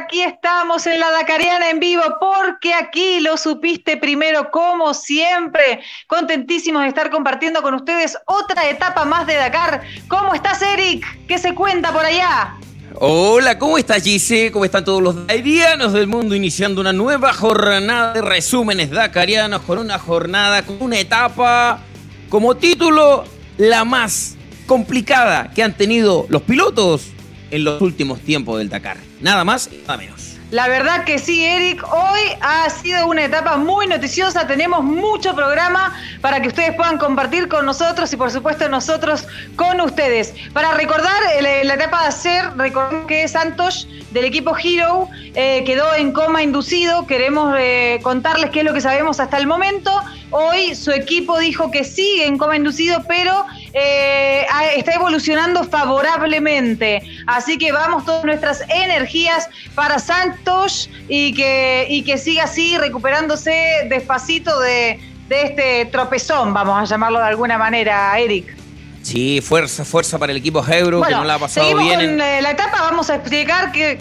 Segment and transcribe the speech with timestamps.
[0.00, 5.80] Aquí estamos en la Dakariana en vivo porque aquí lo supiste primero como siempre.
[6.06, 9.82] Contentísimos de estar compartiendo con ustedes otra etapa más de Dakar.
[10.06, 11.04] ¿Cómo estás, Eric?
[11.26, 12.54] ¿Qué se cuenta por allá?
[12.94, 14.52] Hola, ¿cómo estás, Gise?
[14.52, 19.78] ¿Cómo están todos los dakarianos del mundo iniciando una nueva jornada de resúmenes dakarianos con
[19.78, 21.80] una jornada, con una etapa
[22.28, 23.24] como título
[23.56, 24.36] la más
[24.66, 27.08] complicada que han tenido los pilotos
[27.50, 29.07] en los últimos tiempos del Dakar.
[29.20, 30.38] Nada más nada menos.
[30.50, 31.84] La verdad que sí, Eric.
[31.92, 34.46] Hoy ha sido una etapa muy noticiosa.
[34.46, 39.78] Tenemos mucho programa para que ustedes puedan compartir con nosotros y por supuesto nosotros con
[39.82, 40.34] ustedes.
[40.54, 46.12] Para recordar la etapa de hacer, recordemos que Santos del equipo Hero eh, quedó en
[46.12, 47.06] coma inducido.
[47.06, 49.92] Queremos eh, contarles qué es lo que sabemos hasta el momento.
[50.30, 54.44] Hoy su equipo dijo que sigue en coma inducido, pero eh,
[54.76, 57.02] está evolucionando favorablemente.
[57.26, 63.86] Así que vamos todas nuestras energías para Santos y que, y que siga así recuperándose
[63.88, 65.00] despacito de,
[65.30, 68.56] este tropezón, vamos a llamarlo de alguna manera, Eric.
[69.02, 72.00] Sí, fuerza, fuerza para el equipo Euro, que no la ha pasado bien.
[72.00, 73.98] Con eh, la etapa, vamos a explicar que.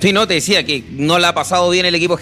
[0.00, 2.16] Sí, no, te decía que no la ha pasado bien el equipo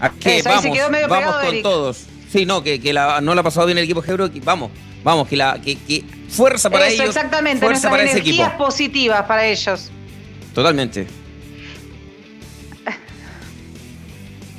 [0.00, 2.06] Hero que vamos, vamos con todos.
[2.30, 2.78] Sí, no, que,
[3.22, 4.28] no le ha pasado bien el equipo Gebro.
[4.42, 4.70] Vamos,
[5.04, 7.06] vamos, que, la, que, fuerza para ellos.
[7.06, 8.44] Exactamente, fuerza para ese equipo.
[8.58, 9.90] positivas para ellos.
[10.54, 11.06] Totalmente.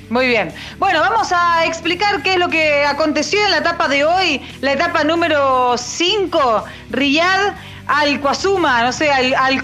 [0.09, 0.53] Muy bien.
[0.77, 4.73] Bueno, vamos a explicar qué es lo que aconteció en la etapa de hoy, la
[4.73, 7.55] etapa número 5, Riyadh
[7.87, 9.61] al no sé, al,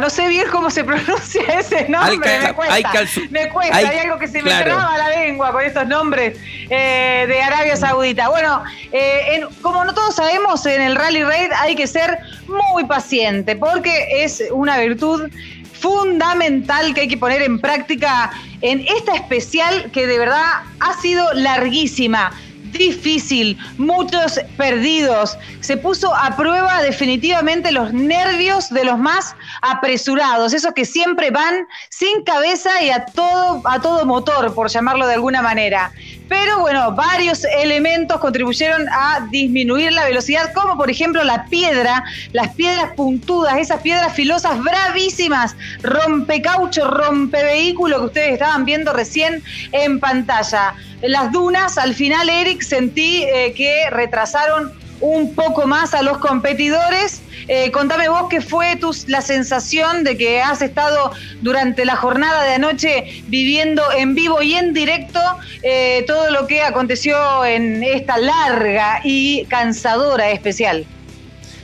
[0.00, 4.28] no sé bien cómo se pronuncia ese nombre, me cuesta, me cuesta, hay, algo que
[4.28, 6.38] se me traba la lengua con estos nombres
[6.68, 8.28] eh, de Arabia Saudita.
[8.28, 13.56] Bueno, eh, como no todos sabemos, en el Rally Raid hay que ser muy paciente,
[13.56, 15.30] porque es una virtud
[15.72, 18.30] fundamental que hay que poner en práctica
[18.62, 22.32] en esta especial que de verdad ha sido larguísima
[22.74, 25.36] difícil, muchos perdidos.
[25.60, 31.66] Se puso a prueba definitivamente los nervios de los más apresurados, esos que siempre van
[31.90, 35.92] sin cabeza y a todo, a todo motor, por llamarlo de alguna manera.
[36.28, 42.02] Pero bueno, varios elementos contribuyeron a disminuir la velocidad, como por ejemplo la piedra,
[42.32, 49.42] las piedras puntudas, esas piedras filosas bravísimas, rompecaucho, rompevehículo que ustedes estaban viendo recién
[49.72, 50.74] en pantalla.
[51.02, 57.20] Las dunas, al final, Eric, sentí eh, que retrasaron un poco más a los competidores.
[57.48, 61.12] Eh, contame vos qué fue tu, la sensación de que has estado
[61.42, 65.20] durante la jornada de anoche viviendo en vivo y en directo
[65.62, 70.86] eh, todo lo que aconteció en esta larga y cansadora especial.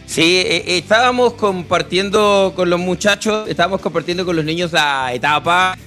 [0.07, 5.79] Sí, estábamos compartiendo con los muchachos, estábamos compartiendo con los niños la etapa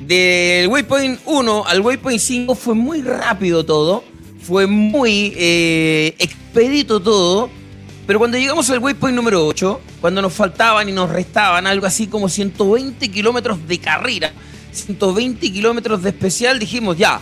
[0.00, 4.02] del Waypoint 1 al Waypoint 5 fue muy rápido todo,
[4.42, 7.50] fue muy eh, expedito todo,
[8.06, 12.06] pero cuando llegamos al Waypoint número 8, cuando nos faltaban y nos restaban algo así
[12.06, 14.32] como 120 kilómetros de carrera,
[14.72, 17.20] 120 kilómetros de especial, dijimos ya,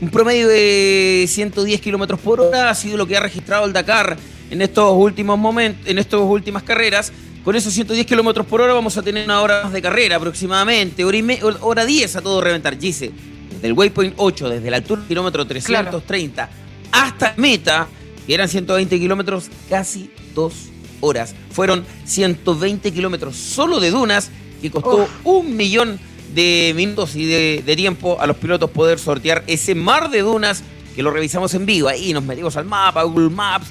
[0.00, 4.16] un promedio de 110 kilómetros por hora ha sido lo que ha registrado el Dakar
[4.50, 7.12] en estos últimos momentos, en estas últimas carreras.
[7.44, 11.16] Con esos 110 kilómetros por hora vamos a tener una hora de carrera aproximadamente, hora,
[11.16, 12.78] y hora 10 a todo reventar.
[12.78, 13.12] Gise,
[13.50, 16.59] desde el waypoint 8, desde la altura kilómetro 330
[16.92, 17.88] hasta meta,
[18.26, 20.70] que eran 120 kilómetros, casi dos
[21.00, 21.34] horas.
[21.52, 25.98] Fueron 120 kilómetros solo de dunas, que costó un millón
[26.34, 30.62] de minutos y de, de, tiempo a los pilotos poder sortear ese mar de dunas
[30.94, 31.88] que lo revisamos en vivo.
[31.88, 33.68] Ahí nos metimos al mapa, Google Maps,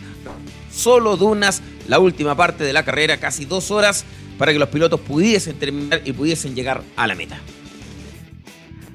[0.73, 4.05] solo dunas la última parte de la carrera, casi dos horas,
[4.37, 7.39] para que los pilotos pudiesen terminar y pudiesen llegar a la meta.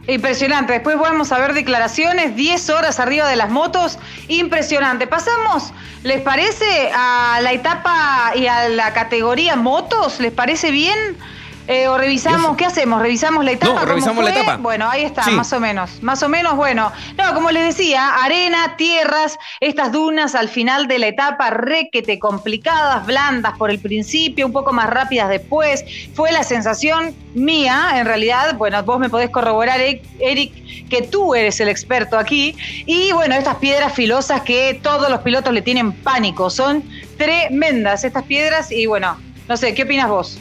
[0.07, 0.75] Impresionante.
[0.75, 3.99] Después vamos a ver declaraciones, 10 horas arriba de las motos.
[4.29, 5.07] Impresionante.
[5.07, 5.73] Pasamos,
[6.03, 10.21] ¿les parece a la etapa y a la categoría motos?
[10.21, 11.17] ¿Les parece bien?
[11.67, 13.01] Eh, o revisamos, ¿qué hacemos?
[13.01, 13.73] ¿Revisamos la etapa?
[13.73, 14.57] No, revisamos la etapa.
[14.59, 16.03] Bueno, ahí está, más o menos.
[16.03, 16.93] Más o menos, bueno.
[17.17, 23.07] No, como les decía, arena, tierras, estas dunas al final de la etapa, requete complicadas,
[23.07, 25.85] blandas por el principio, un poco más rápidas después.
[26.15, 28.57] Fue la sensación mía, en realidad.
[28.57, 32.55] Bueno, vos me podés corroborar, Eric, que tú eres el experto aquí.
[32.85, 36.51] Y bueno, estas piedras filosas que todos los pilotos le tienen pánico.
[36.51, 36.83] Son
[37.17, 39.17] tremendas estas piedras y bueno,
[39.49, 40.39] no sé, ¿qué opinas vos?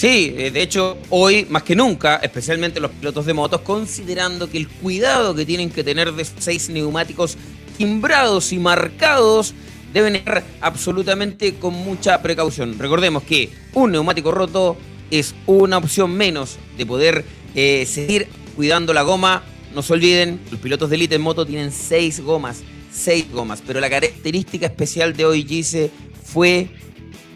[0.00, 4.56] Sí, eh, de hecho, hoy más que nunca, especialmente los pilotos de motos, considerando que
[4.56, 7.36] el cuidado que tienen que tener de seis neumáticos
[7.76, 9.52] timbrados y marcados
[9.92, 12.78] deben ir absolutamente con mucha precaución.
[12.78, 14.78] Recordemos que un neumático roto
[15.10, 17.22] es una opción menos de poder
[17.54, 18.26] eh, seguir
[18.56, 19.42] cuidando la goma.
[19.74, 23.80] No se olviden, los pilotos de Elite en moto tienen seis gomas, seis gomas, pero
[23.80, 25.90] la característica especial de hoy, Gise,
[26.24, 26.70] fue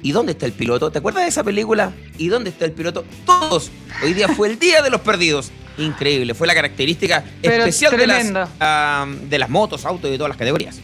[0.04, 0.92] ¿Y dónde está el piloto?
[0.92, 1.94] ¿Te acuerdas de esa película?
[2.18, 3.06] ¿Y dónde está el piloto?
[3.24, 3.70] Todos.
[4.02, 5.50] Hoy día fue el día de los perdidos.
[5.78, 6.34] Increíble.
[6.34, 10.78] Fue la característica especial de las, de las motos, autos y de todas las categorías.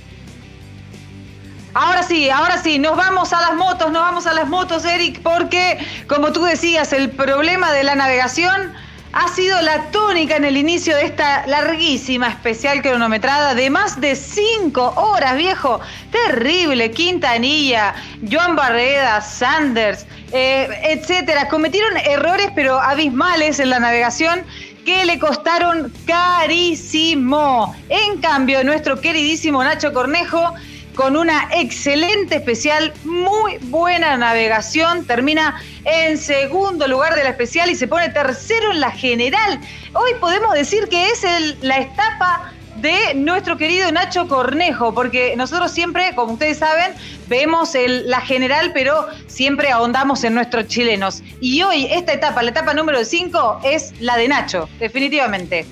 [1.75, 5.21] Ahora sí, ahora sí, nos vamos a las motos, nos vamos a las motos, Eric,
[5.21, 5.77] porque
[6.09, 8.73] como tú decías, el problema de la navegación
[9.13, 14.15] ha sido la tónica en el inicio de esta larguísima especial cronometrada de más de
[14.15, 15.81] cinco horas, viejo.
[16.13, 17.95] Terrible, Quintanilla,
[18.31, 21.49] Joan Barreda, Sanders, eh, etcétera.
[21.49, 24.45] Cometieron errores pero abismales en la navegación
[24.85, 27.75] que le costaron carísimo.
[27.89, 30.55] En cambio, nuestro queridísimo Nacho Cornejo
[31.01, 37.75] con una excelente especial, muy buena navegación, termina en segundo lugar de la especial y
[37.75, 39.59] se pone tercero en la general.
[39.95, 41.25] Hoy podemos decir que es
[41.63, 42.53] la etapa
[42.83, 46.93] de nuestro querido Nacho Cornejo, porque nosotros siempre, como ustedes saben,
[47.29, 47.73] vemos
[48.05, 51.23] la general, pero siempre ahondamos en nuestros chilenos.
[51.41, 55.65] Y hoy esta etapa, la etapa número 5, es la de Nacho, definitivamente.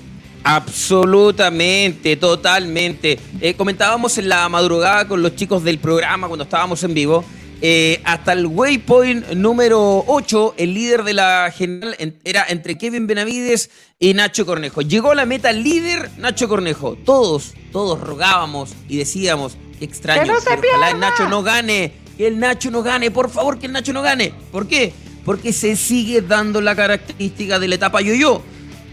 [0.43, 3.19] Absolutamente, totalmente.
[3.41, 7.25] Eh, comentábamos en la madrugada con los chicos del programa cuando estábamos en vivo.
[7.61, 13.69] Eh, hasta el waypoint número 8, el líder de la general era entre Kevin Benavides
[13.99, 14.81] y Nacho Cornejo.
[14.81, 16.97] Llegó a la meta líder Nacho Cornejo.
[17.03, 22.39] Todos, todos rogábamos y decíamos, qué extraño, que, ojalá el Nacho no gane, que el
[22.39, 24.33] Nacho no gane, por favor que el Nacho no gane.
[24.53, 24.93] ¿Por qué?
[25.25, 28.41] Porque se sigue dando la característica de la etapa yo-yo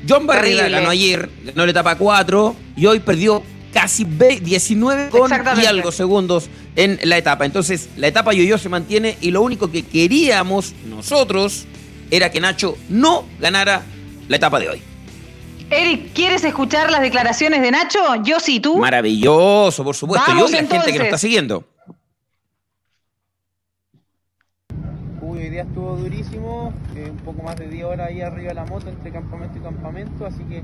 [0.09, 5.67] John Barrera ganó ayer, ganó la etapa 4 y hoy perdió casi 19 con y
[5.67, 7.45] algo segundos en la etapa.
[7.45, 11.67] Entonces, la etapa yo-yo se mantiene y lo único que queríamos nosotros
[12.11, 13.83] era que Nacho no ganara
[14.29, 14.83] la etapa de hoy.
[15.69, 17.99] Eric, ¿quieres escuchar las declaraciones de Nacho?
[18.23, 18.79] Yo sí, tú.
[18.79, 20.31] Maravilloso, por supuesto.
[20.39, 21.65] yo y la gente que nos está siguiendo.
[25.37, 28.65] Hoy día estuvo durísimo, eh, un poco más de 10 horas ahí arriba de la
[28.65, 30.63] moto entre campamento y campamento, así que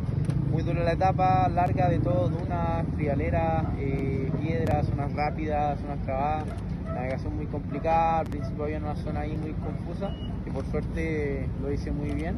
[0.51, 6.45] muy dura la etapa, larga de todo, dunas, trialeras, eh, piedras, zonas rápidas, zonas trabadas,
[6.95, 10.15] navegación muy complicada, al principio había una zona ahí muy confusa,
[10.45, 12.37] que por suerte lo hice muy bien,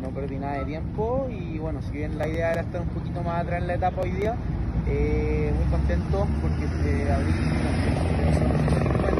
[0.00, 3.22] no perdí nada de tiempo y bueno, si bien la idea era estar un poquito
[3.22, 4.36] más atrás en la etapa hoy día,
[4.88, 6.66] eh, muy contento porque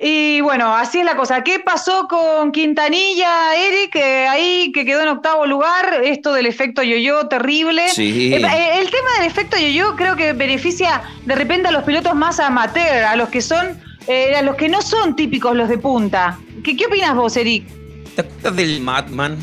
[0.00, 1.44] Y bueno, así es la cosa.
[1.44, 3.96] ¿Qué pasó con Quintanilla, Eric?
[4.28, 7.88] ahí que quedó en octavo lugar, esto del efecto yo-yo terrible.
[7.88, 8.32] Sí.
[8.34, 12.14] Eh, eh, el tema del efecto yo-yo creo que beneficia de repente a los pilotos
[12.14, 15.78] más amateur, a los que son, eh, a los que no son típicos los de
[15.78, 16.38] punta.
[16.64, 17.66] ¿Qué, qué opinas vos, Eric?
[18.14, 19.38] ¿Te acuerdas del Madman,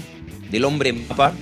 [0.50, 1.34] del hombre mapa?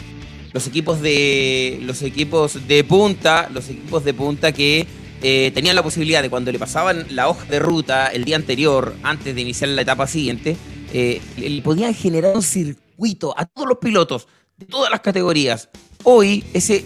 [0.53, 4.87] Los equipos de los equipos de punta, los equipos de punta que
[5.21, 8.95] eh, tenían la posibilidad de cuando le pasaban la hoja de ruta el día anterior,
[9.03, 10.55] antes de iniciar la etapa siguiente,
[10.93, 15.69] eh, le podían generar un circuito a todos los pilotos de todas las categorías.
[16.03, 16.85] Hoy ese,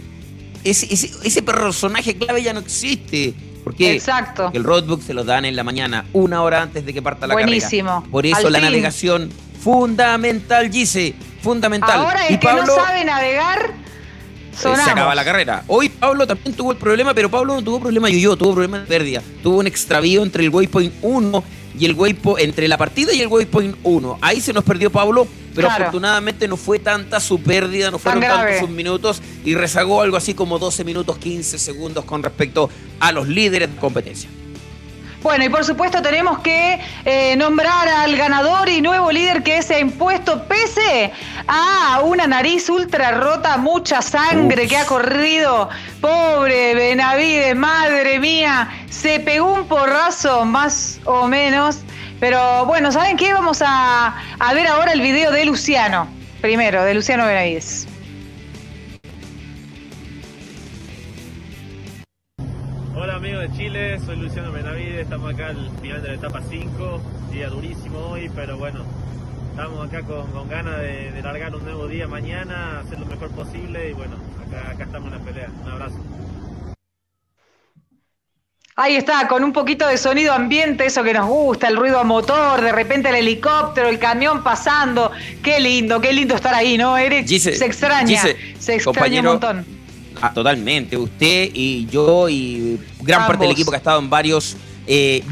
[0.64, 3.34] ese, ese, personaje clave ya no existe.
[3.64, 4.50] Porque Exacto.
[4.54, 7.36] el roadbook se lo dan en la mañana, una hora antes de que parta la
[7.36, 8.04] Buenísimo.
[8.10, 9.30] Por eso la navegación
[9.62, 12.00] fundamental, Gise, fundamental.
[12.00, 13.72] Ahora el que no sabe navegar
[14.52, 15.64] se acaba la carrera.
[15.68, 18.80] Hoy Pablo también tuvo el problema, pero Pablo no tuvo problema yo, yo tuvo problema
[18.80, 19.22] de pérdida.
[19.44, 21.44] Tuvo un extravío entre el waypoint 1
[21.78, 24.20] y el waypoint, entre la partida y el waypoint 1.
[24.22, 28.60] Ahí se nos perdió Pablo, pero afortunadamente no fue tanta su pérdida, no fueron tantos
[28.60, 33.28] sus minutos y rezagó algo así como 12 minutos 15 segundos con respecto a los
[33.28, 34.30] líderes de competencia.
[35.22, 39.76] Bueno, y por supuesto tenemos que eh, nombrar al ganador y nuevo líder que se
[39.76, 41.12] ha impuesto pese
[41.48, 45.70] a una nariz ultra rota, mucha sangre que ha corrido.
[46.02, 51.82] Pobre Benavides, madre mía, se pegó un porrazo más o menos.
[52.20, 53.32] Pero bueno, ¿saben qué?
[53.32, 56.08] Vamos a, a ver ahora el video de Luciano,
[56.42, 57.91] primero, de Luciano Benavides.
[63.22, 67.02] Amigos de Chile, soy Luciano Benavides, estamos acá al final de la etapa 5,
[67.32, 68.84] día durísimo hoy, pero bueno,
[69.52, 73.94] estamos acá con, ganas de, largar un nuevo día mañana, hacer lo mejor posible y
[73.94, 74.16] bueno,
[74.48, 75.50] acá, acá estamos en la pelea.
[75.64, 75.96] Un abrazo.
[78.76, 82.04] Ahí está, con un poquito de sonido ambiente, eso que nos gusta, el ruido a
[82.04, 85.12] motor, de repente el helicóptero, el camión pasando.
[85.44, 87.28] Qué lindo, qué lindo estar ahí, ¿no, Eric?
[87.28, 88.24] se extraña,
[88.58, 89.81] se extraña un montón.
[90.22, 94.56] Ah, totalmente, usted y yo y gran parte del equipo que ha estado en varios
[94.88, 95.24] eh,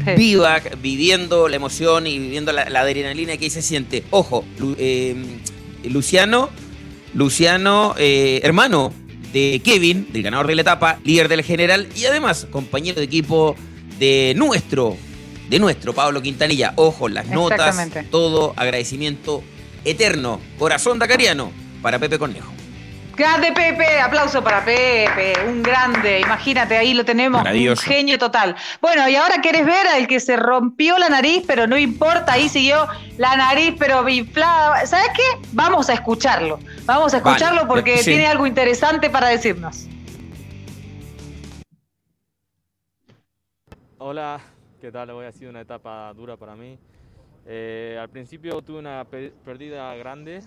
[0.80, 4.04] viviendo la emoción y viviendo la, adrenalina que ahí se siente.
[4.10, 4.44] Ojo,
[4.78, 5.14] eh,
[5.84, 6.50] Luciano,
[7.14, 8.92] Luciano, eh, hermano
[9.32, 13.54] de Kevin, del ganador de la etapa, líder del general y además compañero de equipo
[13.98, 14.96] de nuestro,
[15.48, 16.72] de nuestro Pablo Quintanilla.
[16.76, 17.76] Ojo, las notas,
[18.10, 19.42] todo agradecimiento
[19.84, 22.59] eterno, corazón dacariano para Pepe Conejo.
[23.20, 28.56] Grande Pepe, aplauso para Pepe, un grande, imagínate, ahí lo tenemos, un genio total.
[28.80, 32.48] Bueno, y ahora querés ver al que se rompió la nariz, pero no importa, ahí
[32.48, 34.86] siguió la nariz, pero inflada.
[34.86, 35.46] ¿Sabes qué?
[35.52, 39.86] Vamos a escucharlo, vamos a escucharlo porque tiene algo interesante para decirnos.
[43.98, 44.40] Hola,
[44.80, 45.10] ¿qué tal?
[45.10, 46.78] Hoy ha sido una etapa dura para mí.
[47.44, 49.04] Eh, al principio tuve una
[49.44, 50.40] pérdida grande,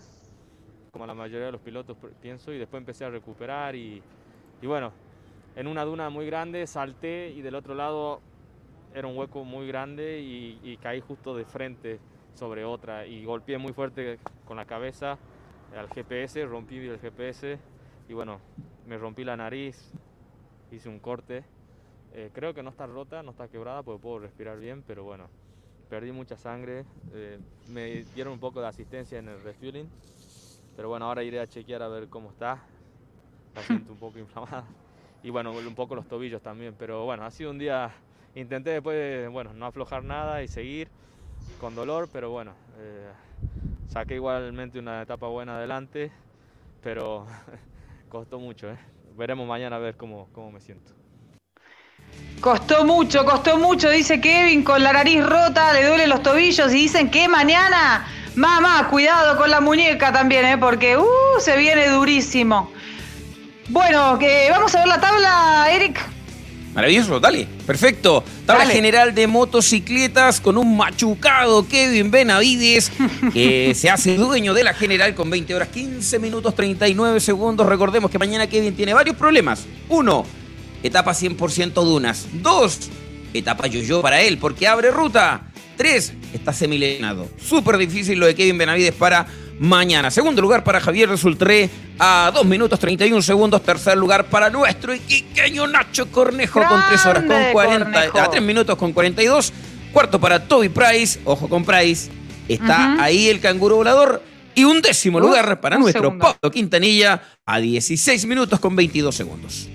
[0.94, 4.04] como la mayoría de los pilotos pienso, y después empecé a recuperar y,
[4.62, 4.94] bueno,
[5.56, 8.22] en una duna muy grande salté y del otro lado
[8.94, 12.00] era un hueco muy grande y, caí justo de frente
[12.36, 15.18] sobre otra y golpeé muy fuerte con la cabeza
[15.76, 17.58] al GPS, rompí el GPS
[18.08, 18.40] y bueno,
[18.88, 19.92] me rompí la nariz,
[20.72, 21.44] hice un corte.
[22.14, 25.28] Eh, creo que no está rota, no está quebrada porque puedo respirar bien, pero bueno,
[25.90, 29.90] perdí mucha sangre, eh, me dieron un poco de asistencia en el refueling
[30.76, 32.68] pero bueno, ahora iré a chequear a ver cómo está.
[33.56, 34.66] La siento un poco inflamada.
[35.24, 36.76] Y bueno, un poco los tobillos también.
[36.78, 37.94] Pero bueno, ha sido un día.
[38.36, 40.90] Intenté después, bueno, no aflojar nada y seguir
[41.58, 43.14] con dolor, pero bueno, eh,
[43.88, 46.12] saqué igualmente una etapa buena adelante,
[46.82, 47.28] pero
[48.10, 48.72] costó mucho.
[48.72, 48.80] ¿eh?
[49.16, 51.03] Veremos mañana a ver cómo, cómo me siento.
[52.42, 56.76] Costó mucho, costó mucho, dice Kevin, con la nariz rota, le duelen los tobillos y
[56.76, 58.06] dicen que mañana
[58.36, 60.58] Mamá, cuidado con la muñeca también, ¿eh?
[60.58, 61.06] porque uh,
[61.40, 62.72] se viene durísimo.
[63.70, 66.00] Bueno, que vamos a ver la tabla, Eric.
[66.74, 68.24] Maravilloso, dale, perfecto.
[68.48, 72.92] Tabla general de motocicletas con un machucado Kevin Benavides,
[73.34, 77.68] que se hace dueño de la general con 20 horas 15 minutos 39 segundos.
[77.68, 79.68] Recordemos que mañana Kevin tiene varios problemas.
[79.90, 80.26] Uno,
[80.84, 82.28] etapa 100% dunas.
[82.34, 82.90] Dos,
[83.34, 85.50] etapa yo-yo para él, porque abre ruta.
[85.78, 87.28] 3 está semilenado.
[87.44, 89.26] Súper difícil lo de Kevin Benavides para
[89.60, 90.12] mañana.
[90.12, 93.64] Segundo lugar para Javier Resultré a 2 minutos 31 segundos.
[93.64, 98.76] Tercer lugar para nuestro iquiqueño Nacho Cornejo con 3 horas con 40, a 3 minutos
[98.76, 99.54] con 42.
[99.92, 102.10] Cuarto para Toby Price, ojo con Price.
[102.48, 104.22] Está ahí el canguro volador.
[104.56, 109.68] Y un décimo lugar para nuestro Pablo Quintanilla a 16 minutos con 22 segundos.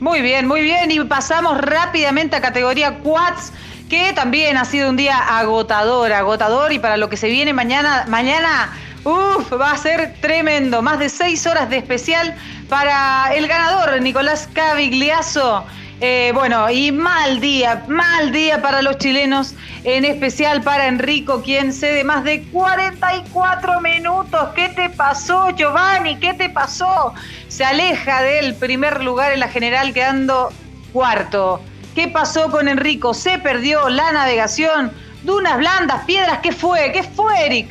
[0.00, 0.90] Muy bien, muy bien.
[0.90, 3.52] Y pasamos rápidamente a categoría Quads
[3.88, 8.04] que también ha sido un día agotador, agotador y para lo que se viene mañana,
[8.08, 8.72] mañana,
[9.04, 10.82] uff, va a ser tremendo.
[10.82, 12.34] Más de seis horas de especial
[12.68, 15.64] para el ganador, Nicolás Cavigliazo.
[16.00, 21.72] Eh, bueno, y mal día, mal día para los chilenos, en especial para Enrico, quien
[21.72, 24.50] cede más de 44 minutos.
[24.54, 26.16] ¿Qué te pasó, Giovanni?
[26.16, 27.14] ¿Qué te pasó?
[27.48, 30.52] Se aleja del primer lugar en la general, quedando
[30.92, 31.62] cuarto.
[31.94, 33.14] ¿Qué pasó con Enrico?
[33.14, 34.92] ¿Se perdió la navegación?
[35.22, 36.04] ¿Dunas blandas?
[36.04, 36.40] ¿Piedras?
[36.42, 36.92] ¿Qué fue?
[36.92, 37.70] ¿Qué fue, Eric?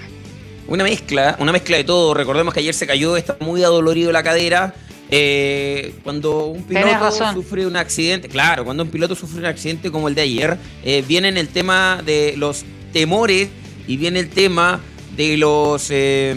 [0.68, 2.16] Una mezcla, una mezcla de todo.
[2.16, 4.74] Recordemos que ayer se cayó, está muy adolorido la cadera.
[5.18, 10.10] Eh, cuando un piloto sufre un accidente, claro, cuando un piloto sufre un accidente como
[10.10, 13.48] el de ayer, eh, viene el tema de los temores
[13.88, 14.82] y viene el tema
[15.16, 16.36] de los eh,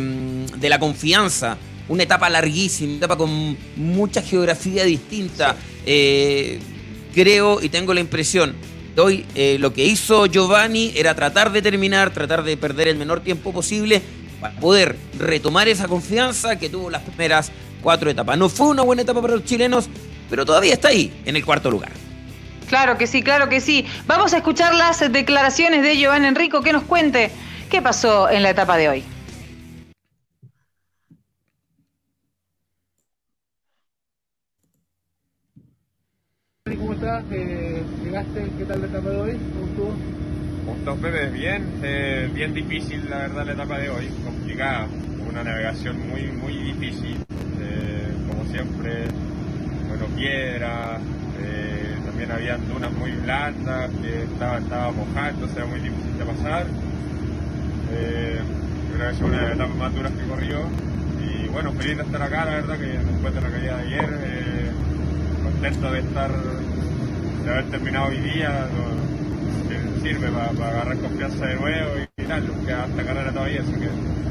[0.57, 1.57] de la confianza.
[1.89, 5.57] Una etapa larguísima, una etapa con mucha geografía distinta.
[7.15, 8.55] Creo y tengo la impresión
[9.01, 13.21] hoy eh, lo que hizo Giovanni era tratar de terminar, tratar de perder el menor
[13.21, 14.03] tiempo posible
[14.41, 17.51] para poder retomar esa confianza que tuvo las primeras
[17.83, 18.39] cuatro etapas.
[18.39, 19.89] No fue una buena etapa para los chilenos,
[20.29, 21.91] pero todavía está ahí, en el cuarto lugar.
[22.69, 23.87] Claro que sí, claro que sí.
[24.07, 27.31] Vamos a escuchar las declaraciones de Giovanni Enrico que nos cuente
[27.71, 29.05] qué pasó en la etapa de hoy.
[36.77, 37.25] ¿Cómo estás?
[37.33, 38.51] Eh, ¿Llegaste?
[38.59, 39.39] ¿Qué tal la etapa de hoy?
[39.55, 40.19] ¿Cómo estuvo?
[40.85, 44.87] ¿Cómo estás, Bien, eh, bien difícil la verdad la etapa de hoy, complicada,
[45.27, 47.25] una navegación muy, muy difícil,
[48.51, 49.05] siempre,
[49.89, 50.99] bueno, piedra,
[52.05, 56.67] también había dunas muy blandas que estaba, estaba mojada, entonces era muy difícil de pasar.
[58.93, 60.63] creo que es una de las más duras que corrió
[61.23, 64.29] y bueno, feliz de estar acá, la verdad que después de la caída de ayer
[65.45, 66.31] contento de estar
[67.45, 72.85] de haber terminado hoy día, no, sirve para, agarrar confianza de nuevo y, tal, queda
[72.85, 73.89] hasta carrera todavía, así que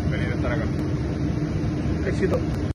[0.10, 0.64] feliz de estar acá.
[2.08, 2.67] Éxito.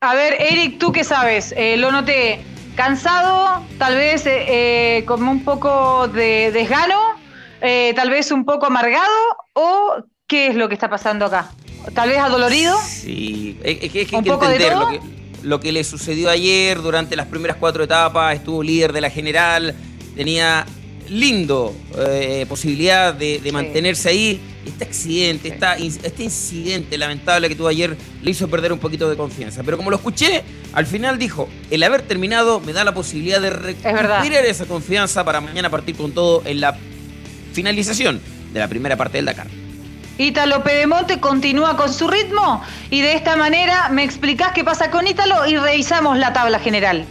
[0.00, 1.52] A ver, Eric, ¿tú qué sabes?
[1.56, 2.38] Eh, lo noté
[2.76, 7.00] cansado, tal vez eh, eh, como un poco de desgano,
[7.60, 9.12] eh, tal vez un poco amargado,
[9.54, 9.96] o
[10.28, 11.50] qué es lo que está pasando acá?
[11.94, 12.78] Tal vez adolorido.
[12.80, 15.00] Sí, es, es que hay que entender lo que,
[15.42, 19.74] lo que le sucedió ayer durante las primeras cuatro etapas, estuvo líder de la general,
[20.14, 20.64] tenía
[21.10, 24.40] lindo eh, posibilidad de, de mantenerse ahí.
[24.66, 29.16] Este accidente, esta, este incidente lamentable que tuvo ayer le hizo perder un poquito de
[29.16, 29.62] confianza.
[29.62, 30.42] Pero como lo escuché,
[30.74, 35.40] al final dijo, el haber terminado me da la posibilidad de recuperar esa confianza para
[35.40, 36.76] mañana partir con todo en la
[37.54, 38.20] finalización
[38.52, 39.46] de la primera parte del Dakar.
[40.18, 45.06] Ítalo Pedemonte continúa con su ritmo y de esta manera me explicás qué pasa con
[45.06, 47.06] Ítalo y revisamos la tabla general.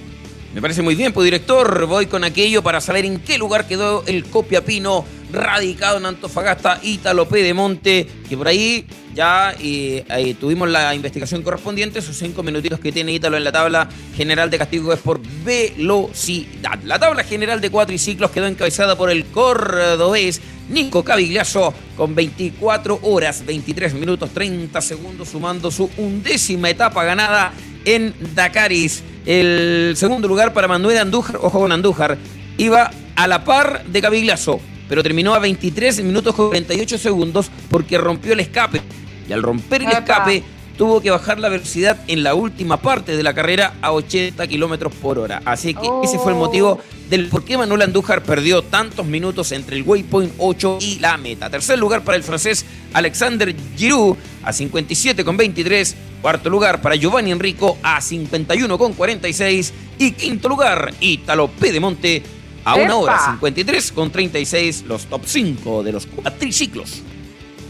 [0.58, 4.04] Me parece muy bien, pues director, voy con aquello para saber en qué lugar quedó
[4.08, 11.42] el Copiapino radicado en Antofagasta, Ítalo Pedemonte, que por ahí ya eh, tuvimos la investigación
[11.42, 15.20] correspondiente, esos cinco minutitos que tiene Ítalo en la tabla general de castigo es por
[15.44, 16.80] velocidad.
[16.84, 23.46] La tabla general de cuatriciclos quedó encabezada por el cordobés Nico Cavigliazo con 24 horas,
[23.46, 27.54] 23 minutos, 30 segundos, sumando su undécima etapa ganada
[27.86, 29.04] en Dakaris.
[29.26, 32.18] El segundo lugar para Manuel Andújar, ojo con Andújar,
[32.58, 34.60] iba a la par de Cavigliazo,
[34.90, 38.82] pero terminó a 23 minutos con 48 segundos porque rompió el escape.
[39.28, 40.44] Y al romper el escape,
[40.78, 44.94] tuvo que bajar la velocidad en la última parte de la carrera a 80 kilómetros
[44.94, 45.42] por hora.
[45.44, 49.76] Así que ese fue el motivo del por qué Manuel Andújar perdió tantos minutos entre
[49.76, 51.50] el waypoint 8 y la meta.
[51.50, 55.96] Tercer lugar para el francés Alexander Giroud a 57 con 23.
[56.22, 59.74] Cuarto lugar para Giovanni Enrico a 51 con 46.
[60.00, 62.37] Y quinto lugar, Ítalo Pedemonte
[62.68, 64.86] a 1 hora 53 con 36.
[64.88, 67.02] Los top 5 de los cuatriciclos.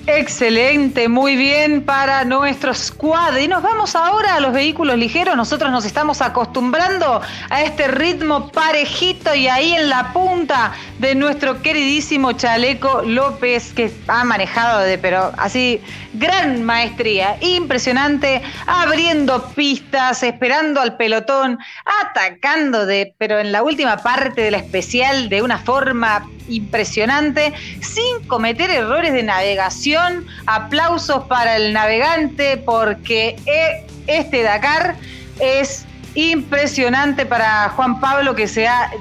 [0.09, 3.35] Excelente, muy bien para nuestro squad.
[3.39, 5.35] Y nos vamos ahora a los vehículos ligeros.
[5.35, 11.61] Nosotros nos estamos acostumbrando a este ritmo parejito y ahí en la punta de nuestro
[11.61, 15.81] queridísimo Chaleco López, que ha manejado de, pero así,
[16.13, 21.59] gran maestría, impresionante, abriendo pistas, esperando al pelotón,
[22.01, 28.27] atacando de, pero en la última parte de la especial de una forma impresionante, sin
[28.27, 30.25] cometer errores de navegación.
[30.45, 34.95] Aplausos para el navegante porque eh, este Dakar
[35.39, 38.91] es impresionante para Juan Pablo que se, ha,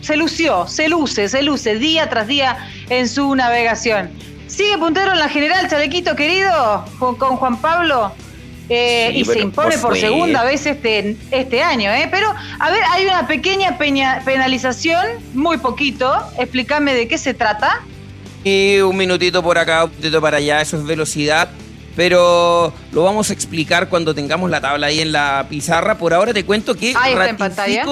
[0.00, 2.58] se lució, se luce, se luce día tras día
[2.90, 4.10] en su navegación.
[4.46, 8.12] Sigue puntero en la general, chalequito querido, con Juan Pablo.
[8.68, 12.08] Eh, sí, y se impone por, segunda vez este, este año, ¿eh?
[12.10, 16.10] Pero, a ver, hay una pequeña peña, penalización, muy poquito.
[16.38, 17.82] Explícame de qué se trata.
[18.42, 21.50] Y un minutito por acá, un minutito para allá, eso es velocidad.
[21.94, 25.96] Pero lo vamos a explicar cuando tengamos la tabla ahí en la pizarra.
[25.96, 26.94] Por ahora te cuento que.
[26.96, 27.84] Ahí está en pantalla.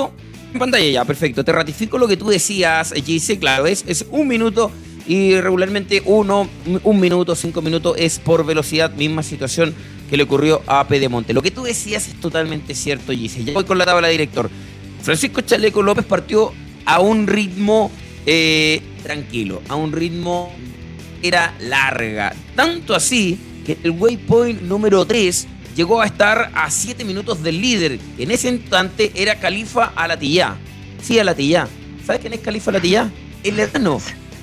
[0.53, 1.45] En pantalla ya, perfecto.
[1.45, 4.71] Te ratifico lo que tú decías, Gise, claro, es, es un minuto
[5.07, 6.49] y regularmente uno,
[6.83, 9.75] un minuto, cinco minutos es por velocidad, misma situación
[10.13, 11.33] que le ocurrió a Pedemonte.
[11.33, 13.45] Lo que tú decías es totalmente cierto, Gise.
[13.45, 14.51] Ya voy con la tabla, director.
[15.01, 16.53] Francisco Chaleco López partió
[16.85, 17.91] a un ritmo
[18.27, 20.53] eh, tranquilo, a un ritmo
[21.23, 22.35] era larga.
[22.55, 25.47] Tanto así que el waypoint número 3
[25.77, 27.99] llegó a estar a 7 minutos del líder.
[28.19, 30.59] En ese instante era Califa Alatillá.
[31.03, 31.67] Sí, Alatillá.
[32.05, 33.11] ¿Sabes quién es Califa Alatillá?
[33.43, 33.99] El hermano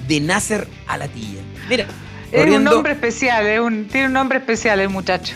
[0.07, 1.41] de Nasser Alatilla.
[1.69, 1.85] Mira.
[2.31, 5.35] Es un nombre especial, es un, tiene un nombre especial el muchacho.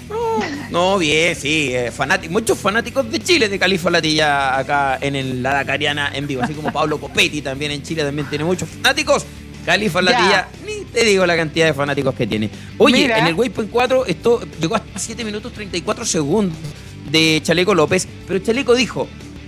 [0.69, 1.91] No, bien, sí, eh,
[2.29, 6.53] muchos fanáticos de Chile de Califa Latilla acá en el, la Dakariana en vivo, así
[6.53, 9.25] como Pablo Copetti también en Chile también tiene muchos fanáticos.
[9.65, 12.49] Califa Latilla, ni te digo la cantidad de fanáticos que tiene.
[12.77, 16.57] Oye, en el Waypoint 4 esto llegó hasta 7 minutos 34 segundos
[17.09, 19.07] de Chaleco López, pero Chaleco dijo,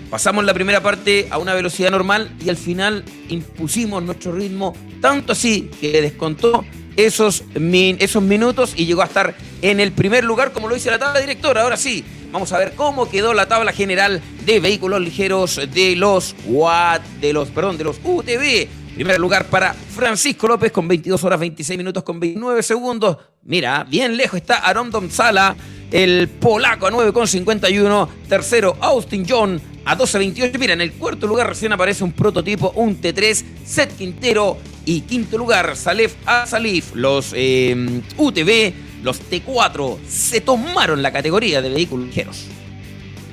[0.10, 5.34] pasamos la primera parte a una velocidad normal y al final impusimos nuestro ritmo, tanto
[5.34, 6.64] así que descontó
[6.98, 11.00] esos, esos minutos y llegó a estar en el primer lugar, como lo dice la
[11.00, 11.62] tabla directora.
[11.62, 16.36] Ahora sí, vamos a ver cómo quedó la tabla general de vehículos ligeros de los
[16.46, 18.68] Watt, de los, perdón, de los UTV.
[18.96, 23.18] Primer lugar para Francisco López con 22 horas 26 minutos con 29 segundos.
[23.44, 25.56] Mira, bien lejos está Aaron Domzala,
[25.92, 28.08] el polaco a 9,51.
[28.30, 30.58] Tercero, Austin John a 12.28.
[30.58, 34.58] Mira, en el cuarto lugar recién aparece un prototipo, un T3, Set Quintero.
[34.86, 36.94] Y quinto lugar, Salef a Salif.
[36.94, 42.46] Los eh, UTV, los T4, se tomaron la categoría de vehículos ligeros.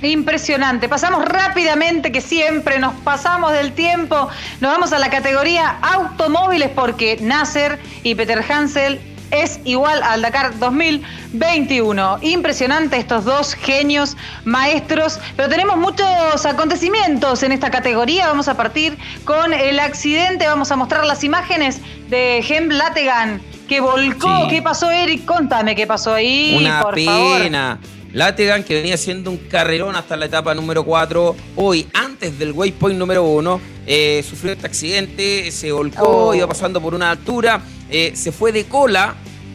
[0.02, 0.88] Impresionante.
[0.88, 4.28] Pasamos rápidamente, que siempre nos pasamos del tiempo.
[4.60, 8.98] Nos vamos a la categoría automóviles porque Nasser y Peter Hansel
[9.32, 12.18] es igual al Dakar 2021.
[12.22, 18.28] Impresionante estos dos genios maestros, pero tenemos muchos acontecimientos en esta categoría.
[18.28, 23.80] Vamos a partir con el accidente, vamos a mostrar las imágenes de Gem Lategan que
[23.80, 24.48] volcó.
[24.48, 25.24] ¿Qué pasó, Eric?
[25.24, 26.54] Contame qué pasó ahí.
[26.58, 27.78] Una por pena.
[28.12, 32.98] Lategan, que venía haciendo un carrerón hasta la etapa número 4, hoy, antes del waypoint
[32.98, 36.34] número 1, eh, sufrió este accidente, se volcó, Oh.
[36.34, 39.14] iba pasando por una altura, eh, se fue de cola,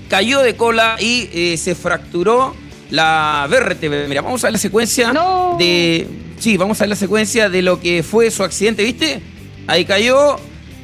[0.10, 2.56] cayó de cola y eh, se fracturó
[2.90, 4.06] la vértebra.
[4.08, 5.56] Mira, vamos a ver la secuencia No.
[5.60, 6.08] de.
[6.40, 9.20] Sí, vamos a ver la secuencia de lo que fue su accidente, ¿viste?
[9.66, 10.38] Ahí cayó,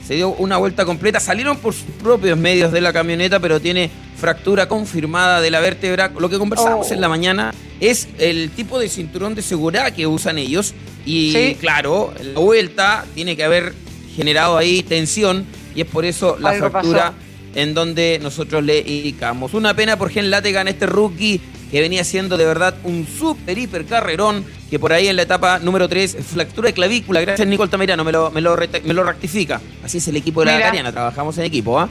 [0.06, 3.90] se dio una vuelta completa, salieron por sus propios medios de la camioneta, pero tiene
[4.20, 6.12] fractura confirmada de la vértebra.
[6.18, 6.94] Lo que conversamos Oh.
[6.94, 10.74] en la mañana es el tipo de cinturón de seguridad que usan ellos.
[11.06, 11.58] Y Sí.
[11.60, 13.74] claro, la vuelta tiene que haber
[14.16, 17.14] generado ahí tensión y es por eso la Algo fractura pasó.
[17.56, 19.54] En donde nosotros le indicamos.
[19.54, 21.39] Una pena por Gen Lategan, este rookie
[21.72, 25.58] que venía siendo de verdad un super hiper carrerón, que por ahí en la etapa
[25.60, 29.04] número 3, fractura de clavícula, gracias Nicole Tamirano, me lo, me lo, rete- me lo
[29.04, 29.60] rectifica.
[29.84, 30.66] Así es el equipo de la Mira.
[30.66, 31.80] Dakariana, trabajamos en equipo.
[31.80, 31.89] ¿ah?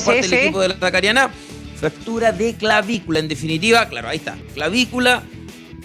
[0.00, 0.44] Sí, parte sí, del sí.
[0.46, 1.30] equipo de la Dakariana,
[1.76, 5.24] fractura de clavícula, en definitiva, claro, ahí está, clavícula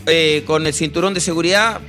[0.06, 1.82] eh, con el cinturón de seguridad,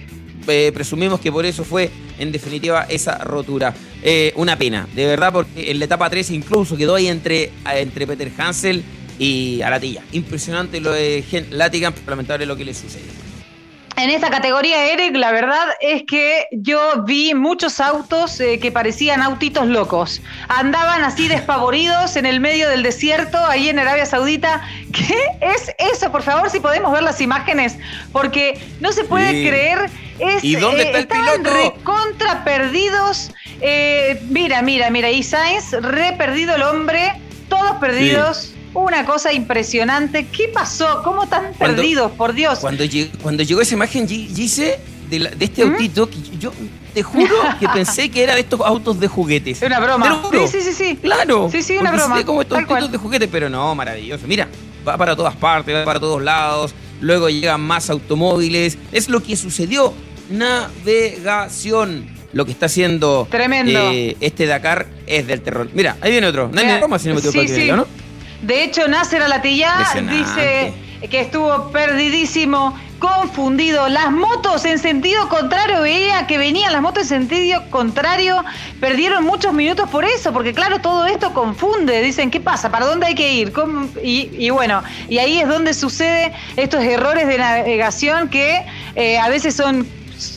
[0.48, 3.74] eh, presumimos que por eso fue en definitiva esa rotura.
[4.02, 8.06] Eh, una pena, de verdad, porque en la etapa 3 incluso quedó ahí entre, entre
[8.06, 8.84] Peter Hansel
[9.18, 10.02] y Alatilla.
[10.12, 13.06] Impresionante lo de Gen Latigan, lamentable lo que le sucedió.
[13.96, 19.22] En esta categoría, Eric, la verdad es que yo vi muchos autos eh, que parecían
[19.22, 20.22] autitos locos.
[20.46, 24.62] Andaban así despavoridos en el medio del desierto, ahí en Arabia Saudita.
[24.92, 26.12] ¿Qué es eso?
[26.12, 27.76] Por favor, si podemos ver las imágenes,
[28.12, 29.48] porque no se puede Sí.
[29.48, 29.90] creer.
[30.18, 31.74] Es, ¿Y dónde está el estaban piloto?
[31.76, 33.30] recontra perdidos.
[33.60, 35.10] Eh, mira, mira, mira.
[35.10, 37.12] Y Sainz, re perdido el hombre,
[37.48, 38.52] todos perdidos.
[38.74, 40.26] Una cosa impresionante.
[40.26, 41.02] ¿Qué pasó?
[41.02, 42.12] ¿Cómo tan Cuando- perdidos?
[42.12, 42.58] Por Dios.
[42.60, 44.78] Cuando, lleg- cuando llegó esa imagen, Gi- Gise,
[45.08, 45.72] de, la- de este ¿Mm?
[45.72, 46.52] autito, que yo
[46.92, 49.62] te juro que pensé que era de estos autos de juguetes.
[49.62, 50.04] Es una broma.
[50.04, 50.46] Te lo juro.
[50.46, 50.96] Sí, sí, sí, sí.
[50.96, 51.48] Claro.
[51.50, 52.22] Sí, sí, una broma.
[52.24, 52.82] como estos Tal cual.
[52.82, 54.26] autitos de juguete, pero no, maravilloso.
[54.28, 54.48] Mira,
[54.86, 56.74] va para todas partes, va para todos lados.
[57.00, 58.76] Luego llegan más automóviles.
[58.92, 59.94] Es lo que sucedió.
[60.28, 62.16] Navegación.
[62.32, 63.90] Lo que está haciendo Tremendo.
[63.90, 65.68] eh, este Dakar es del terror.
[65.72, 66.48] Mira, ahí viene otro.
[66.52, 67.58] Nadie Mira, Roma, si no me equivoco, sí, aquí sí.
[67.60, 67.86] venía, ¿no?
[68.42, 70.14] De hecho, Nasser Impresionante.
[70.14, 70.72] dice
[71.10, 73.88] que estuvo perdidísimo, confundido.
[73.88, 78.44] Las motos en sentido contrario, veía que venían las motos en sentido contrario,
[78.78, 82.02] perdieron muchos minutos por eso, porque claro, todo esto confunde.
[82.02, 82.70] Dicen, ¿qué pasa?
[82.70, 83.52] ¿Para dónde hay que ir?
[84.02, 89.54] Y bueno, y ahí es donde sucede estos errores de navegación que eh, a veces
[89.54, 89.86] son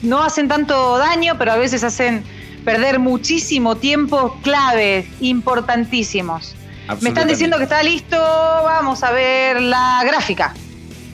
[0.03, 2.23] no hacen tanto daño, pero a veces hacen
[2.63, 6.55] perder muchísimo tiempo clave, importantísimos.
[6.99, 8.17] Me están diciendo que está listo.
[8.17, 10.53] Vamos a ver la gráfica.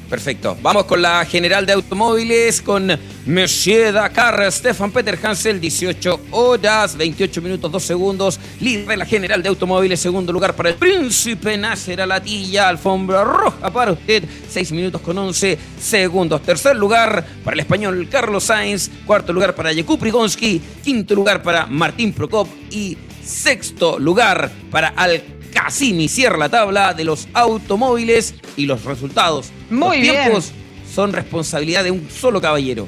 [0.09, 0.57] Perfecto.
[0.61, 7.41] Vamos con la general de automóviles con Monsieur Dakar, Stefan Peter Hansel, 18 horas, 28
[7.41, 8.39] minutos, 2 segundos.
[8.61, 13.69] Líder de la general de automóviles, segundo lugar para el Príncipe Nasser Alatilla, alfombra roja
[13.69, 16.41] para usted, 6 minutos con 11 segundos.
[16.41, 21.65] Tercer lugar para el español Carlos Sainz, cuarto lugar para Jakub Prigonski, quinto lugar para
[21.65, 25.21] Martín Prokop y sexto lugar para Al
[25.53, 26.07] Cassini.
[26.07, 29.51] Cierra la tabla de los automóviles y los resultados.
[29.69, 30.21] Muy los bien.
[30.23, 30.51] tiempos
[30.93, 32.87] son responsabilidad de un solo caballero,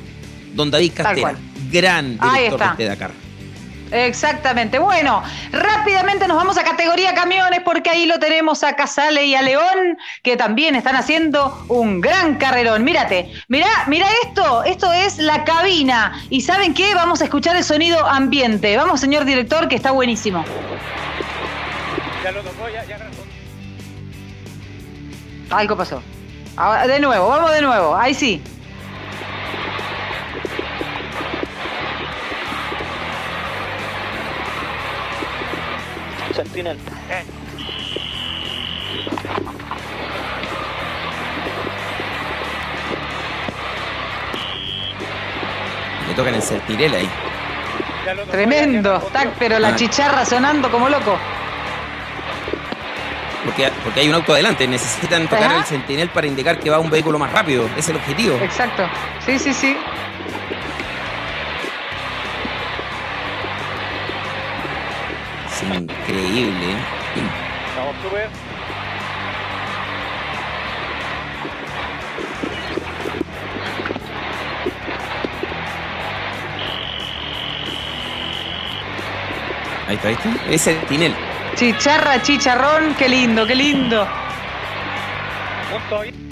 [0.53, 1.35] don David Castera,
[1.71, 3.11] gran director de este Dakar.
[3.91, 4.79] Exactamente.
[4.79, 9.41] Bueno, rápidamente nos vamos a categoría camiones porque ahí lo tenemos a Casale y a
[9.41, 12.83] León que también están haciendo un gran carrerón.
[12.83, 16.93] Mírate, mira, mira esto, esto es la cabina y ¿saben qué?
[16.93, 18.77] Vamos a escuchar el sonido ambiente.
[18.77, 20.45] Vamos, señor director, que está buenísimo.
[22.23, 23.23] Ya lo tocó, ya, ya arrancó.
[25.51, 26.01] Algo pasó.
[26.57, 27.95] Ahora, de nuevo, vamos de nuevo.
[27.95, 28.41] Ahí sí.
[36.35, 36.77] Sentinel.
[46.07, 47.09] Le tocan el Certirel ahí.
[48.31, 49.01] Tremendo.
[49.37, 49.75] pero la Ah.
[49.75, 51.17] chicharra sonando como loco
[53.83, 54.67] porque, hay un auto adelante.
[54.67, 55.57] Necesitan tocar Ajá.
[55.59, 57.69] el sentinel para indicar que va un vehículo más rápido.
[57.77, 58.37] Es el objetivo.
[58.41, 58.87] Exacto.
[59.25, 59.77] Sí, sí, sí.
[65.47, 66.75] Es increíble.
[67.77, 68.49] Vamos a.
[79.89, 80.29] Ahí está, ahí está.
[80.51, 81.28] Es el tinel.
[81.55, 84.07] Chicharra, chicharrón, qué lindo, qué lindo.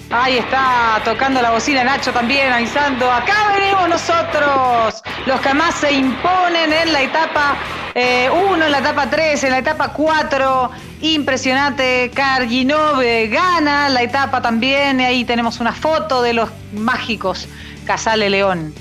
[0.10, 3.12] Ahí está tocando la bocina Nacho también avisando.
[3.12, 7.58] Acá venimos nosotros, los que más se imponen en la etapa
[7.94, 8.30] 1, eh,
[8.66, 10.72] en la etapa 3, en la etapa 4.
[11.02, 15.02] Impresionante, Carginove gana la etapa también.
[15.02, 17.48] Ahí tenemos una foto de los mágicos
[17.86, 18.74] Casale León.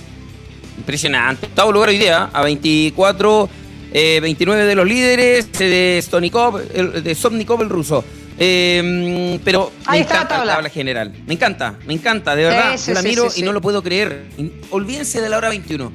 [0.79, 1.47] Impresionante.
[1.47, 3.49] Octavo lugar hoy día, a 24,
[3.97, 8.05] 29 eh, de los líderes, de Stonikov, el, de Somnikov el ruso.
[8.39, 10.69] Eh, pero me encanta la tabla.
[10.69, 11.13] general.
[11.27, 12.79] Me encanta, me encanta, de verdad.
[12.79, 14.27] Yo la miro y no lo puedo creer.
[14.71, 15.91] Olvídense de la hora 21.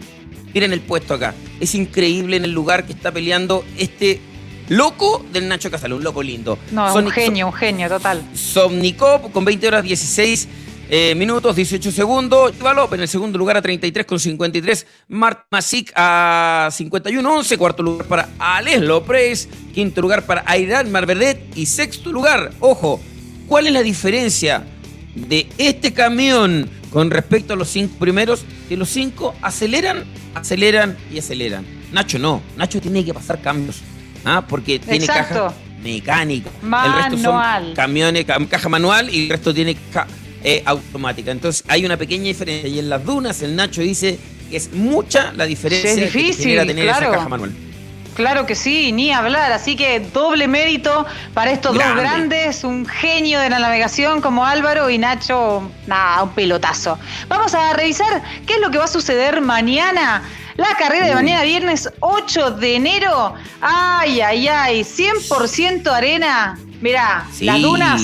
[0.53, 1.35] Miren el puesto acá.
[1.59, 4.19] Es increíble en el lugar que está peleando este
[4.67, 6.57] loco del Nacho Casal, un loco lindo.
[6.71, 8.23] No, un genio, un genio, total.
[8.33, 10.47] Somnikov con 20 horas 16
[10.93, 12.53] eh, minutos, 18 segundos.
[12.59, 14.85] López en el segundo lugar a 33 con 53.
[15.07, 17.57] Mart Masic a 51-11.
[17.57, 19.47] Cuarto lugar para Alex López.
[19.73, 21.55] Quinto lugar para Aidan Marverdet.
[21.55, 22.99] Y sexto lugar, ojo,
[23.47, 24.65] ¿cuál es la diferencia
[25.15, 28.43] de este camión con respecto a los cinco primeros?
[28.67, 30.03] Que los cinco aceleran,
[30.35, 31.65] aceleran y aceleran.
[31.93, 32.41] Nacho no.
[32.57, 33.77] Nacho tiene que pasar cambios.
[34.25, 34.43] ¿ah?
[34.45, 36.49] Porque tiene caja mecánica.
[36.61, 36.97] Manual.
[36.97, 40.09] El resto son camiones, caja manual y el resto tiene caja
[40.65, 41.31] automática.
[41.31, 42.69] Entonces hay una pequeña diferencia.
[42.69, 44.17] Y en las dunas el Nacho dice
[44.49, 47.51] que es mucha la diferencia es difícil, que tener esa caja manual.
[48.15, 49.51] Claro que sí, ni hablar.
[49.51, 54.89] Así que doble mérito para estos dos grandes, un genio de la navegación como Álvaro
[54.89, 56.99] y Nacho, nada, un pelotazo.
[57.29, 60.23] Vamos a revisar qué es lo que va a suceder mañana.
[60.57, 63.33] La carrera de mañana, viernes 8 de enero.
[63.61, 68.01] Ay, ay, ay, 100% arena, Mirá, las dunas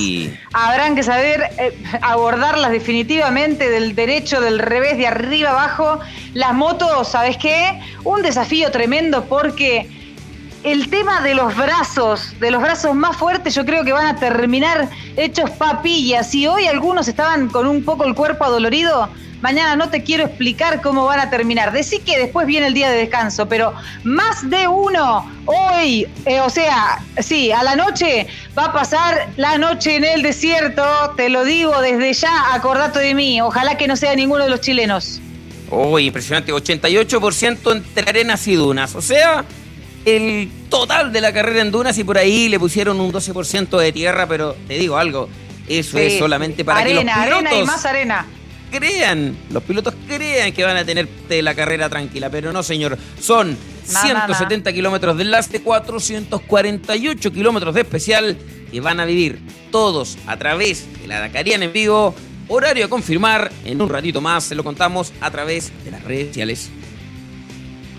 [0.54, 6.00] habrán que saber eh, abordarlas definitivamente del derecho, del revés, de arriba abajo.
[6.34, 7.82] Las motos, ¿sabes qué?
[8.04, 9.90] Un desafío tremendo porque
[10.64, 14.20] el tema de los brazos, de los brazos más fuertes, yo creo que van a
[14.20, 16.34] terminar hechos papillas.
[16.36, 19.10] Y hoy algunos estaban con un poco el cuerpo adolorido,
[19.42, 21.72] Mañana no te quiero explicar cómo van a terminar.
[21.72, 26.50] Decí que después viene el día de descanso, pero más de uno hoy, eh, o
[26.50, 30.84] sea, sí, a la noche va a pasar la noche en el desierto.
[31.16, 33.40] Te lo digo desde ya, acordate de mí.
[33.40, 35.22] Ojalá que no sea ninguno de los chilenos.
[35.70, 36.52] Uy, impresionante.
[36.52, 38.96] 88% entre arenas y dunas.
[38.96, 39.46] O sea,
[40.08, 43.92] el total de la carrera en dunas y por ahí le pusieron un 12% de
[43.92, 45.28] tierra, pero te digo algo.
[45.68, 47.24] Eso es solamente para que los pilotos...
[47.24, 48.26] arena y más arena
[48.72, 52.98] crean, los pilotos crean que van a tener la carrera tranquila, pero no, señor.
[53.20, 58.38] Son 170 kilómetros de enlace, 448 kilómetros de especial
[58.72, 59.40] que van a vivir
[59.72, 62.16] todos a través de la Dakariana en vivo.
[62.50, 66.28] Horario a confirmar, en un ratito más se lo contamos a través de las redes
[66.28, 66.70] sociales.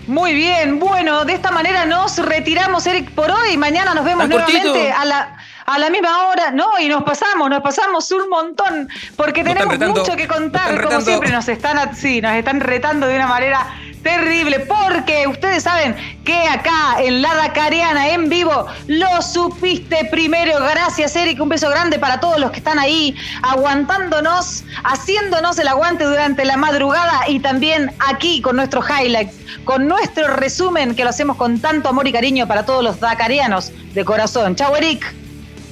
[0.09, 3.57] Muy bien, bueno, de esta manera nos retiramos, Eric, por hoy.
[3.57, 7.61] Mañana nos vemos nuevamente a la a la misma hora, no, y nos pasamos, nos
[7.61, 12.59] pasamos un montón, porque tenemos mucho que contar, como siempre nos están, sí, nos están
[12.59, 13.67] retando de una manera
[14.03, 20.59] terrible, porque ustedes saben que acá en la Dakariana en vivo lo supiste primero.
[20.59, 21.41] Gracias, Eric.
[21.41, 26.57] Un beso grande para todos los que están ahí aguantándonos, haciéndonos el aguante durante la
[26.57, 29.35] madrugada y también aquí con nuestros highlights,
[29.65, 33.71] con nuestro resumen que lo hacemos con tanto amor y cariño para todos los dakarianos
[33.93, 34.55] de corazón.
[34.55, 35.13] Chau, Eric.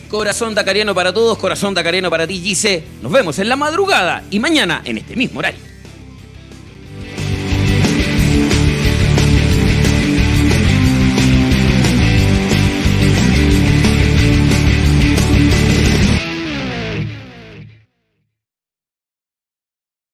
[0.10, 2.84] Corazón Dacariano para todos, corazón Dacariano para ti, Gise.
[3.02, 5.60] Nos vemos en la madrugada y mañana en este mismo horario.